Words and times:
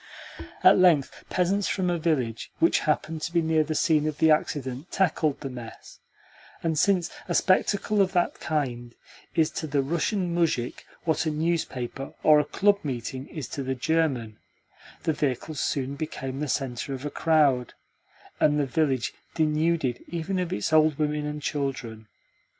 At 0.63 0.79
length 0.79 1.25
peasants 1.29 1.67
from 1.67 1.91
a 1.91 1.99
village 1.99 2.49
which 2.57 2.79
happened 2.89 3.21
to 3.21 3.31
be 3.31 3.43
near 3.43 3.63
the 3.63 3.75
scene 3.75 4.07
of 4.07 4.17
the 4.17 4.31
accident 4.31 4.89
tackled 4.91 5.39
the 5.41 5.49
mess; 5.51 5.99
and 6.63 6.75
since 6.79 7.11
a 7.27 7.35
spectacle 7.35 8.01
of 8.01 8.11
that 8.13 8.39
kind 8.39 8.95
is 9.35 9.51
to 9.51 9.67
the 9.67 9.83
Russian 9.83 10.33
muzhik 10.33 10.85
what 11.03 11.27
a 11.27 11.29
newspaper 11.29 12.15
or 12.23 12.39
a 12.39 12.45
club 12.45 12.79
meeting 12.83 13.27
is 13.27 13.47
to 13.49 13.61
the 13.61 13.75
German, 13.75 14.39
the 15.03 15.13
vehicles 15.13 15.59
soon 15.59 15.97
became 15.97 16.39
the 16.39 16.47
centre 16.47 16.95
of 16.95 17.05
a 17.05 17.11
crowd, 17.11 17.75
and 18.39 18.59
the 18.59 18.65
village 18.65 19.13
denuded 19.35 20.03
even 20.07 20.39
of 20.39 20.51
its 20.51 20.73
old 20.73 20.97
women 20.97 21.27
and 21.27 21.43
children. 21.43 22.07